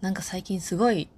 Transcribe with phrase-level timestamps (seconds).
[0.00, 1.08] なんか最近すごい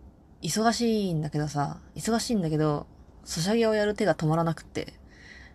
[0.43, 2.87] 忙しいんだけどさ、忙しいんだけど、
[3.25, 4.95] ソシャゲをやる手が止まらなくって。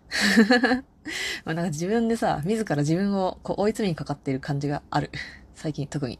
[1.44, 5.10] まあなんか自分でさ、自ら自分をこう追い詰めにかかっている感じがある。
[5.56, 6.18] 最近特に。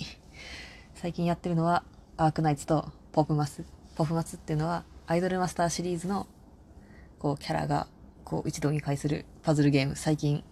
[0.94, 1.84] 最近やってるのは、
[2.16, 3.64] アークナイツとポップマス。
[3.94, 6.26] ポップマスっていうのは、アイドルマスターシリーズの、
[7.20, 7.86] こう、キャラが、
[8.24, 9.94] こう、一堂に会するパズルゲーム。
[9.94, 10.42] 最近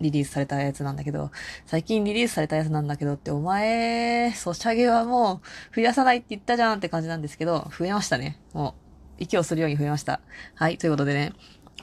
[0.00, 1.30] リリースされたやつなんだけど、
[1.66, 5.40] 最近リリースされたやつなんだけどって、お前、ソシャゲはも
[5.72, 8.38] う増やさないって言ったじゃんって感じなんですけど、増えましたね。
[8.52, 8.74] も
[9.18, 10.20] う、息をするように増えました。
[10.54, 11.32] はい、ということでね、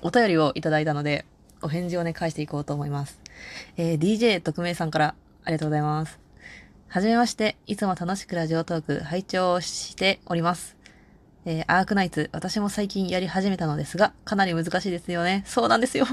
[0.01, 1.25] お便りをいただいたので、
[1.61, 3.19] お返事をね、返していこうと思います。
[3.77, 6.19] えー、DJ 特命さんからありがとうございます。
[6.87, 10.75] はじめまして、いつも楽しくラジオトーク拝聴しております。
[11.45, 15.43] えー、アークナイツ、私も最近やり始めたのですが、かなり難しいですよね。
[15.45, 16.05] そうなんですよ。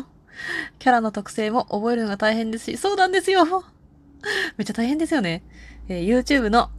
[0.78, 3.45] キャラの特性も覚えるのが大変ですし、そうなんですよ。
[4.56, 5.42] めっちゃ大変ですよね。
[5.88, 6.70] えー、YouTube の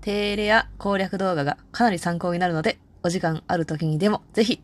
[0.00, 4.62] 定例や攻略動画がかなり参考になるので、お時間ある時にでもぜひ。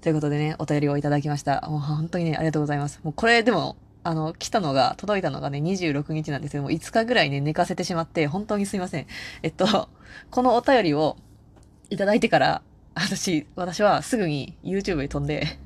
[0.00, 1.66] ということでね、お便りをいただきました。
[1.68, 3.00] もう本当にね、ありがとうございます。
[3.02, 9.06] もうこれでも、あの、来たのが、届いたのがね、26日なんですけども、5日ぐらいね、寝かせてしまって、本当にすいません。
[9.42, 9.88] えっと、
[10.30, 11.16] このお便りを
[11.88, 12.62] いただいてから、
[12.94, 15.58] 私、私はすぐに YouTube に飛んで、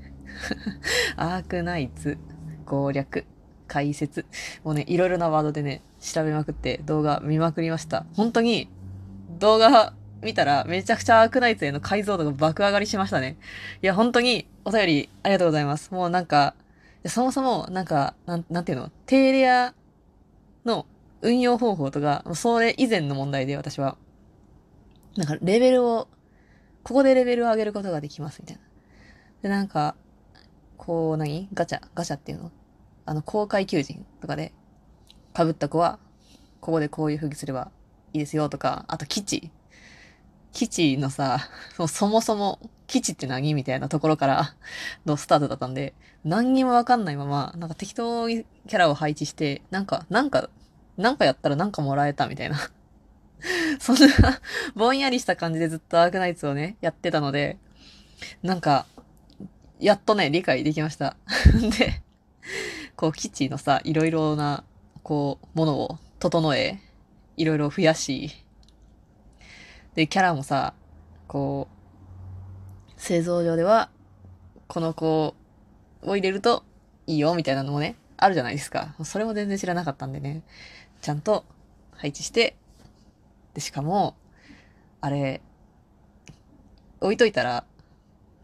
[1.17, 2.19] アークナイツ
[2.67, 3.25] 攻略
[3.67, 4.27] 解説。
[4.65, 8.07] もうねいろいろなワードでね調べまくって動画見まくりました。
[8.15, 8.69] 本当に
[9.39, 13.37] 動画見たらめちゃくちゃアークナイツへの解像度が爆上がりしましたね。
[13.83, 15.93] いや本当にお便りありがとうございます。
[15.93, 16.55] もうなんか
[17.07, 18.91] そもそもなんかなんなんていうの？
[19.07, 19.75] テレア
[20.65, 20.87] の
[21.23, 23.97] 運用方法とかそれ以前の問題で私は。
[25.17, 26.07] なんかレベルを
[26.85, 28.63] ここでレベルを上げることができますみたいな。
[29.43, 29.97] でなんか
[30.79, 31.49] こう何？
[31.53, 32.51] ガチャ、ガチャっていうの？
[33.05, 34.53] あの、公開求人とかで、
[35.37, 35.99] 被った子は、
[36.61, 37.71] ここでこういう風にすれば
[38.13, 39.51] いいですよとか、あと基地。
[40.53, 41.41] 基地のさ、
[41.89, 44.55] そもそも基地って何みたいなところから
[45.05, 50.49] のスタートだったんで、何にもわかんないまま、なんか適当にキャラを配置して、なんか、なんか、
[50.97, 52.59] なんかやったらなんかもらえたみたいな。
[53.79, 54.41] そんな、
[54.75, 57.59] ぼんやりした感じでずっとアークナイツをね、やってたので、
[58.43, 58.87] なんか、
[59.81, 61.17] やっとね、理解できました。
[61.79, 62.03] で、
[62.97, 64.65] こう、基地のさ、いろいろな、
[65.03, 66.81] こう、ものを整え、
[67.37, 68.31] いろいろ増やし、
[69.95, 70.75] で、キャラもさ、
[71.29, 73.91] こう、製造上では、
[74.67, 75.35] この子
[76.03, 76.65] を入れると
[77.07, 78.95] いいよ、みたいなのもね、あるじゃないですか。
[79.05, 80.43] それも全然知らなかったんでね、
[81.01, 81.45] ちゃんと
[81.97, 82.57] 配置して、
[83.55, 84.17] で、しかも、
[85.01, 85.41] あれ、
[87.01, 87.65] 置いといたら、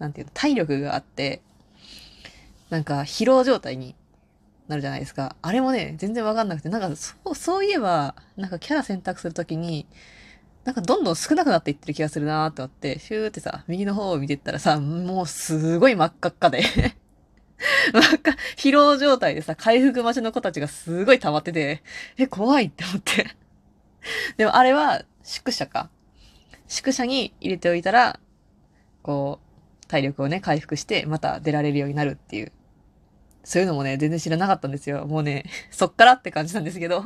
[0.05, 1.41] なんていうの、体力があって、
[2.69, 3.95] なんか疲労状態に
[4.69, 5.35] なるじゃないですか。
[5.41, 9.87] あれもね、全然わかんなくて、なんかそう、そういえば、なんかキャラ選択するときに、
[10.65, 16.63] なんかどんどん少なくなっていってる気がするなーって思って、シューってさ、右の方を見てったらさ、もうすごい真っ赤っかで
[17.93, 21.83] 真っ赤、疲労状態でさ、回復待ちの子たちがすごい溜まってて、
[22.19, 23.27] え、怖いって思って。
[24.37, 25.89] でもあれは宿舎か。
[26.69, 28.21] 宿舎に入れておいたら、
[29.03, 29.54] こう、
[29.87, 32.53] 体力をね、回復して、また出られるようになるっていう。
[33.45, 35.07] そういうのもね、全然知らなかったんですよ。
[35.07, 37.03] もうね、 そっからって感じなんですけど。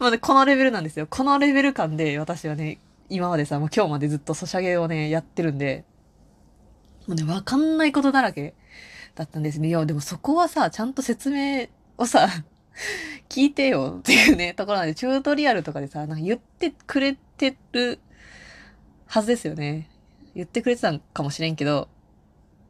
[0.00, 1.06] もうね、このレベルなんですよ。
[1.10, 2.78] このレベル感で私はね、
[3.08, 5.84] 今までさ、もう今日までずっとソシャゲをね、やってるんで、
[7.06, 8.54] もうね、わかんないことだらけ
[9.14, 9.68] だったんですね。
[9.68, 11.66] いや、でもそこはさ、ちゃんと説明
[11.98, 12.28] をさ、
[13.28, 17.98] 聞いてよっていうね、ところなんで、チュートリアルとかでさ、なんか言ってくれてる
[19.06, 19.88] はずですよね。
[20.34, 21.88] 言ってくれてたんかもしれんけど、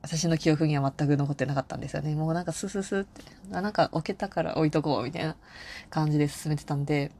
[0.02, 2.14] 私の記憶には全く残ってなかったんですよね。
[2.14, 5.36] もうなんかスススって、あ、なんか置けたから置いとこうみたいな
[5.88, 7.10] 感じで進めてたんで、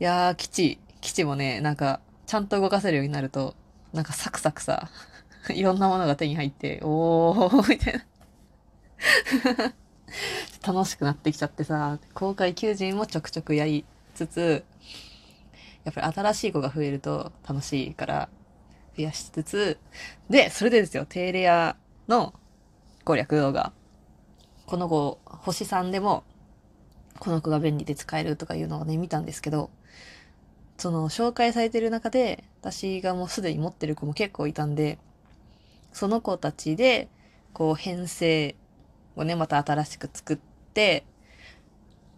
[0.00, 3.54] いやー、基地、基地もね、なんか、ちゃんと動かせるようになると、
[3.92, 4.90] なんかサクサクさ、
[5.50, 8.04] いろんなものが手に入って、おー、みたいな。
[10.66, 13.84] 楽しくなってきちゃってさ、公開求人もちょくちょくやり
[14.14, 14.64] つつ、
[15.84, 18.28] やっぱり新しい子が増えると楽しいから、
[18.98, 19.78] 増やしつつ、
[20.28, 21.76] で、それでですよ、テーレア
[22.08, 22.34] の
[23.04, 23.72] 攻略動画。
[24.66, 26.24] この子、星3でも、
[27.20, 29.70] この子が便利で使えるとかいうのをね、見たんですけど、
[30.78, 34.98] その紹介されてる中で、私がもうすでに持ってる子も結構いたんで、
[35.92, 37.08] その子たちで、
[37.52, 38.56] こう編成
[39.14, 40.38] をね、また新しく作っ
[40.74, 41.04] て、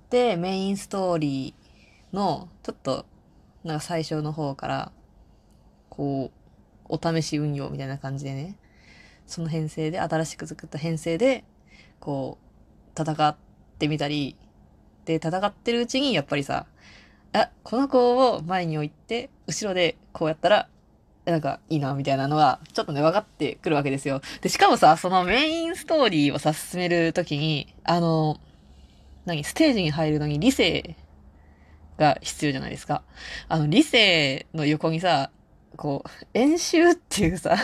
[0.08, 3.04] で、メインストーリーの、ちょっと、
[3.64, 4.92] なんか最初の方から、
[5.90, 6.39] こう、
[6.90, 8.56] お試し運用みたいな感じでね、
[9.26, 11.44] その編成で、新しく作った編成で、
[12.00, 12.38] こ
[12.96, 13.36] う、戦っ
[13.78, 14.36] てみたり、
[15.04, 16.66] で、戦ってるうちに、やっぱりさ、
[17.32, 20.68] あ、この子を前に置いて、後ろでこうやったら、
[21.24, 24.20] なんかいいな、みたいなのが、ちょっとね、分かってくるわけですよ。
[24.40, 28.40] で、しかもさ、そのメインストーリーをさ、進めるときに、あの、
[29.26, 30.96] 何、ステージに入るのに理性
[31.98, 33.02] が必要じゃないですか。
[33.48, 35.30] あの、理性の横にさ、
[35.80, 37.56] こう、演習っていうさ、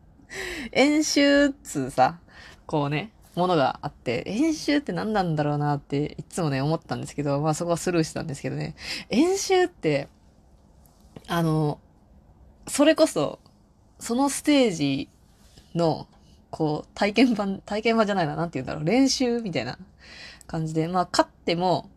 [0.72, 2.18] 演習っつうさ、
[2.64, 8.76] こうね、ものがあって、演習って何なんだろうなっていつもね思ったんですけど、まあそこはスルーしてたんですけどね。
[9.10, 10.08] 演習って、
[11.26, 11.78] あの、
[12.66, 13.38] それこそ、
[13.98, 15.10] そのステージ
[15.74, 16.08] の、
[16.48, 19.78] こう、体験版、体験版じゃないな、なんて言うんだろう、練習みたいな
[20.46, 21.90] 感じで、まあ勝っても、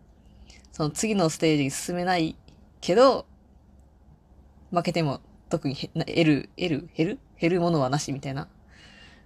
[0.73, 2.35] その次のステージに進めない
[2.81, 3.25] けど、
[4.73, 5.21] 負けても
[5.53, 7.19] 特に得る、得る、減る？
[7.39, 8.47] 減るものはなしみたいな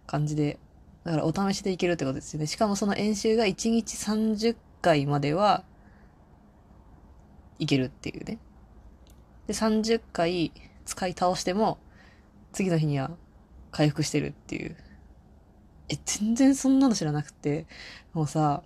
[0.07, 0.59] 感じで、
[1.05, 2.47] だからお試しでいけるってことですよね。
[2.47, 5.63] しかもその演習が1日30回までは
[7.59, 8.39] いけるっていうね。
[9.47, 10.51] で、30回
[10.83, 11.77] 使い倒しても、
[12.51, 13.11] 次の日には
[13.71, 14.75] 回復してるっていう。
[15.87, 17.67] え、全然そんなの知らなくて、
[18.11, 18.63] もうさ、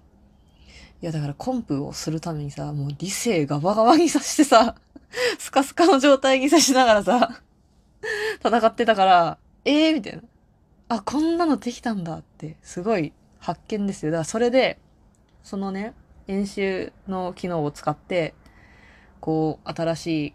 [1.00, 4.78] いやだからコンプをするためにさ、もう理性ガバガバにさしてさ、
[5.38, 7.42] スカスカの状態にさしながらさ、
[8.44, 10.24] 戦ってたから、ええー、みたいな。
[10.90, 14.12] あ、こんなのできたんだって、すごい発見ですよ。
[14.12, 14.80] だからそれで、
[15.44, 15.94] そのね、
[16.28, 18.34] 演習の機能を使って、
[19.20, 20.34] こう、新しい、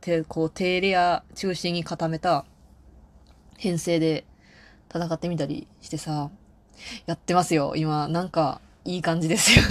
[0.00, 2.46] て、こう、低レア中心に固めた
[3.58, 4.24] 編成で
[4.92, 6.30] 戦ってみたりしてさ、
[7.06, 7.74] やってますよ。
[7.76, 9.64] 今、なんか、いい感じですよ。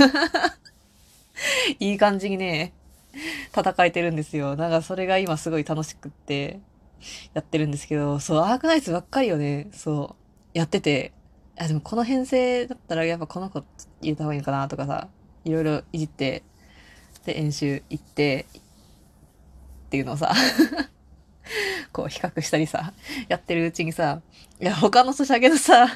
[1.79, 2.73] いい感じにね、
[3.55, 4.55] 戦えてるんですよ。
[4.55, 6.59] なんかそれが今すごい楽しくって、
[7.33, 10.15] やってるんですけど、そう、アークナイツばっかりよね、そ
[10.53, 11.13] う、やってて、
[11.57, 13.63] あ、でもこの編成だったらやっぱこの子
[14.01, 15.07] 入れた方がいいのかなとかさ、
[15.45, 16.43] いろいろいじって、
[17.25, 18.45] で、演習行って、
[19.87, 20.33] っていうのをさ、
[21.91, 22.93] こう比較したりさ、
[23.27, 24.21] やってるうちにさ、
[24.61, 25.87] いや、他のソシャゲのさ、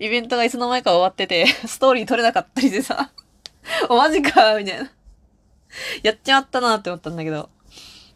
[0.00, 3.12] イベントがいつの間にか終わってて、ストーリー取れなかったりでさ、
[3.88, 4.90] お、マジかみたいな。
[6.02, 7.50] やっちまったなって思ったんだけど、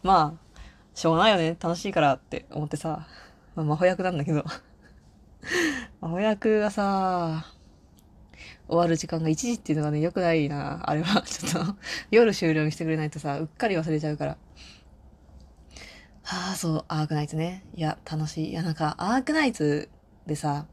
[0.03, 0.59] まあ、
[0.93, 1.57] しょうがないよね。
[1.59, 3.07] 楽しいからって思ってさ、
[3.55, 4.43] まあ、魔法役なんだけど。
[6.01, 7.45] 魔法役がさ、
[8.67, 10.87] 終わる時間が1時っていうのがね、良くないな。
[10.89, 11.75] あれは、 ちょっと
[12.11, 14.37] 夜終了にしてくれないとさ、うっかり忘れちゃうから。
[16.23, 17.63] はあ、そう、アークナイツね。
[17.75, 18.49] いや、楽しい。
[18.51, 19.89] いや、なんか、アークナイツ
[20.27, 20.67] でさ、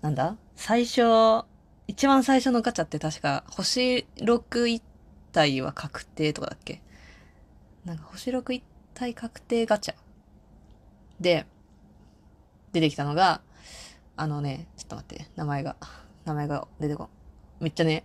[0.00, 0.36] なんだ？
[0.56, 1.44] 最初、
[1.86, 4.82] 一番最初のガチャって確か、星6一
[5.34, 6.80] 体は確定とかだっけ？
[7.84, 8.64] なんか星6一
[8.94, 9.94] 体確定ガチャ
[11.20, 11.44] で
[12.72, 13.42] 出てきたのが、
[14.16, 15.76] あのね、ちょっと待って、名前が、
[16.24, 17.08] 名前が出てこん。
[17.60, 18.04] めっちゃね、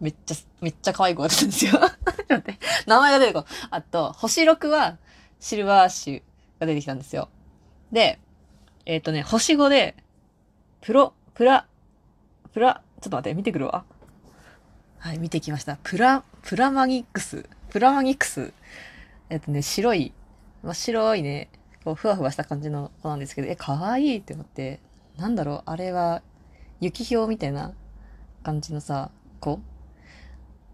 [0.00, 1.72] めっちゃ、めっちゃ可愛い子だったんですよ。
[1.72, 3.44] ちょっと待って、名前が出てこん。
[3.70, 4.98] あと、星6は
[5.40, 6.22] シルバーシュ
[6.60, 7.28] が出てきたんですよ。
[7.92, 8.20] で、
[8.86, 9.96] えっ、ー、とね、星5で、
[10.80, 11.66] プロ、プラ、
[12.52, 13.84] プラ、ちょっと待って、見てくるわ。
[15.04, 15.76] はい、見てきました。
[15.82, 17.46] プラ、プラマギックス。
[17.68, 18.54] プラマギックス。
[19.28, 20.14] えっとね、白い、
[20.62, 21.50] 真っ白いね、
[21.84, 24.80] こう、ふわふわした感じの子なんですけど、え、かわいいって思って、
[25.18, 26.22] なんだろう、あれは、
[26.80, 27.74] 雪氷みたいな
[28.42, 29.10] 感じのさ、
[29.40, 29.60] 子？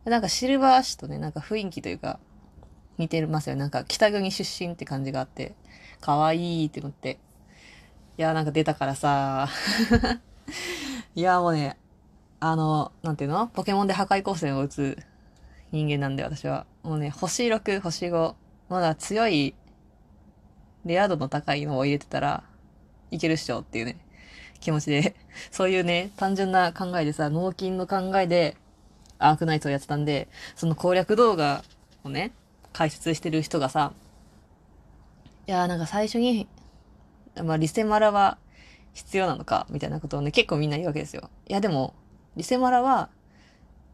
[0.05, 2.21] なんかシルバー足とね、なんか雰囲気というか、
[2.99, 3.57] 似てますよ。
[3.57, 5.57] なんか北国出身って感じがあって、
[6.01, 7.19] かわいいって思って。
[8.17, 9.49] いや、なんか出たからさ、
[11.17, 11.80] いや、もうね、
[12.41, 13.47] あの、なんていうの？
[13.49, 14.99] ポケモンで破壊光線を打つ
[15.73, 16.67] 人間なんで私は。
[16.83, 18.35] もうね、星6、星5、
[18.71, 19.55] まだ強い、
[20.87, 22.43] レア度の高いのを入れてたら、
[23.11, 23.99] いけるっしょっていうね、
[24.61, 25.15] 気持ちで、
[25.53, 28.57] そういうね、単純な考えでさ、脳筋の考えで、
[29.19, 31.63] アークナイトをやってたんで、その攻略動画
[32.05, 32.33] をね、
[32.73, 33.93] 解説してる人がさ、
[35.47, 36.49] いやーなんか最初に、
[37.45, 38.39] まあリセマラは
[38.95, 41.29] 必要なのか、みたいなことをね、結構みんな言うわけですよ。
[41.49, 41.95] いやでも、
[42.37, 43.11] リセマラは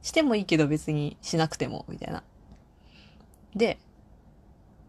[0.02, 2.22] してもいいけど別にしなくても、みたいな。
[3.54, 3.78] で、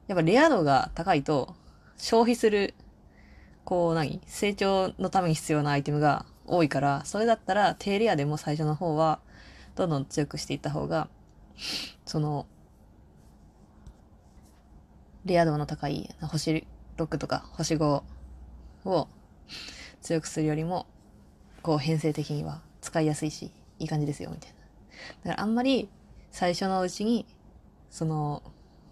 [0.07, 1.55] やっぱレア度が高いと
[1.97, 2.73] 消費する、
[3.65, 4.21] こう何？
[4.27, 9.19] 成長のために必要なアイテムが多いから、それだったら低レアでも最初の方は
[9.75, 11.09] どんどん強くしていった方が、
[12.05, 12.45] その、
[15.25, 16.65] レア度の高い星
[16.97, 18.03] 6とか星5
[18.85, 19.07] を
[20.01, 20.85] 強くするよりも、
[21.61, 24.55] こう編成的には使いやすいし、いい感じですよ、みたいな。
[25.25, 25.89] だからあんまり
[26.31, 27.25] 最初のうちに、
[27.89, 28.41] その、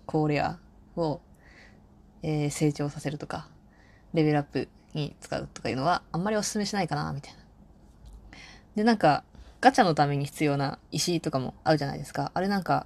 [0.06, 0.60] 高レア
[0.98, 1.22] を、
[2.22, 3.48] えー、成長させるとか、
[4.14, 7.40] レベルアップに使うとかいうのは、あんまりお勧めしないかな、みたいな。
[8.76, 9.24] で、なんか、
[9.62, 12.32] ガチャのために必要な石とかもあるじゃないですか。
[12.34, 12.86] あれなんか、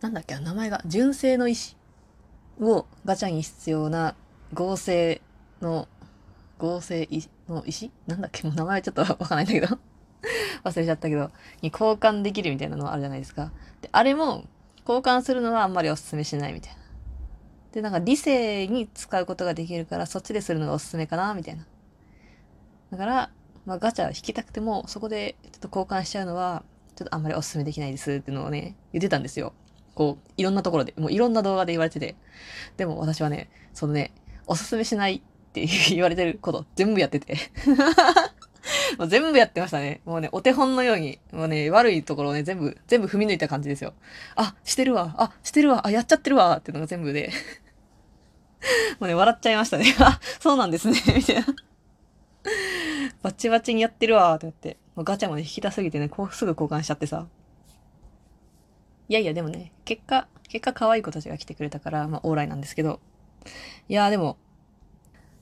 [0.00, 1.76] なんだっけ名前が、純正の石
[2.60, 4.16] をガチャに必要な
[4.52, 5.22] 合成
[5.60, 5.88] の、
[6.58, 7.08] 合成
[7.48, 7.90] の石？
[8.06, 8.44] なんだっけ？
[8.46, 9.78] もう名前ちょっとわかんないんだけど
[10.64, 13.52] 忘れちゃったけど、に交換できるみたいなのあるじゃないですか。
[13.80, 14.44] で、あれも
[14.86, 16.78] 交換するのはあんまりお勧めしないみたいな。
[17.72, 21.66] で、なんか理性に使うことができるから、そっちでするのがおすすめかな、みたいな。
[22.90, 23.30] だから、
[23.64, 26.62] まあ、ガチャ引きたくても、そこでちょっと交換しちゃうのは、
[26.94, 29.54] ちょっとあんまりお勧めできないですっていうのをね、言ってたんですよ。
[29.94, 32.16] こう、いろんなところで、もういろんな動画で言われてて。
[32.76, 34.12] でも私はね、そのね、
[34.46, 35.20] おすすめしないっ
[35.52, 37.36] て 言われてること全部やってて。
[38.98, 40.00] もう全部やってましたね。
[40.04, 43.94] もうね、お手本のように、もうね、悪いところをね、全部、全部踏み抜いた感じですよ。
[44.36, 45.14] あ、してるわ。
[45.18, 45.86] あ、してるわ。
[45.86, 46.58] あ、やっちゃってるわ。
[46.58, 47.30] っていうのが全部で。
[49.00, 49.94] もうね、笑っちゃいましたね。
[50.00, 51.00] あ、そうなんですね。
[51.16, 51.46] みたいな。
[53.22, 54.34] バチバチにやってるわ。
[54.34, 54.76] ってって。
[54.94, 57.26] もうガチャもね、引き出すぎてね、こうすぐ交換しちゃってさ。
[59.08, 63.00] いやいや、でもね、結果、結果可愛い子たちが来てくれたから、まあ、オーライなんですけど。
[63.88, 64.36] いやでも、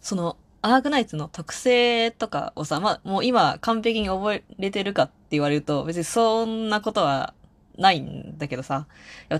[0.00, 7.35] その、アークナイツの特性とかをさ、まあ、もう今完璧に覚えれてるかって言われると、別にそんなことは
[7.79, 8.87] ないんだけどさ、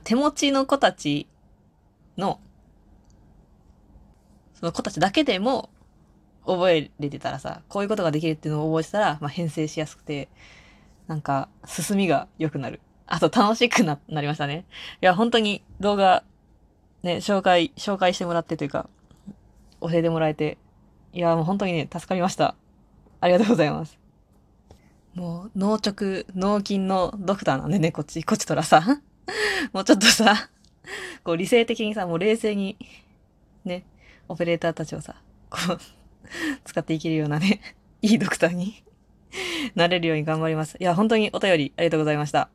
[0.05, 1.29] 手持ちの子たち
[2.17, 2.41] の、
[4.55, 5.71] その子たちだけでも
[6.47, 10.29] 覚えれてたらさ、こういうことができるっていうのを覚えてたら、まあ、編成しやすくて、
[11.07, 12.81] なんか、進みが良くなる。
[13.07, 14.65] あと楽しくな、なりましたね。
[15.03, 16.23] いや、本当に動画、
[17.03, 18.89] ね、紹介、紹介してもらってというか、
[19.81, 20.59] 教えてもらえて、
[21.13, 22.55] いや、もう本当にね、助かりました。
[23.21, 23.99] ありがとうございます。
[25.15, 29.01] もう、脳直、脳筋のドクターなんでね、こっち、こっちとらさ。
[29.73, 30.51] もうちょっとさ、
[31.25, 32.77] こう理性的にさ、もう冷静に、
[33.65, 33.85] ね、
[34.29, 35.17] オペレーターたちをさ、
[35.51, 35.79] こう、
[36.65, 37.61] 使っていけるようなね、
[38.03, 38.83] いいドクターに
[39.75, 40.77] なれるように頑張ります。
[40.81, 42.49] いや、本当にお便りありがとうございました。